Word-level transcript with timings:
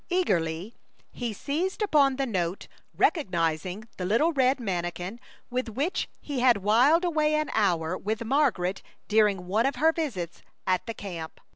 Eagerly 0.09 0.73
he 1.11 1.31
seized 1.31 1.83
upon 1.83 2.15
the 2.15 2.25
note, 2.25 2.67
recognizing 2.97 3.87
the 3.97 4.03
little 4.03 4.33
red 4.33 4.59
manikin 4.59 5.19
with 5.51 5.69
which 5.69 6.09
he 6.19 6.39
had 6.39 6.63
whiled 6.63 7.05
away 7.05 7.35
an 7.35 7.51
hour 7.53 7.95
with 7.95 8.25
Margaret 8.25 8.81
during 9.07 9.45
one 9.45 9.67
of 9.67 9.75
her 9.75 9.91
visits 9.91 10.41
at 10.65 10.87
the 10.87 10.95
camp. 10.95 11.39